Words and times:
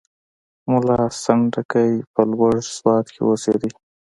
ملا 0.71 0.99
سنډکی 1.23 1.91
په 2.13 2.21
لوړ 2.31 2.53
سوات 2.75 3.05
کې 3.13 3.21
اوسېدی. 3.27 3.71